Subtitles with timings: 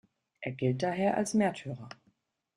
[0.39, 1.87] Er gilt daher als Märtyrer.